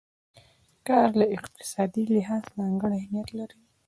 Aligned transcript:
کار 0.87 1.09
له 1.19 1.25
اقتصادي 1.37 2.03
لحاظه 2.13 2.49
ځانګړی 2.59 2.95
اهميت 3.01 3.29
لري. 3.39 3.57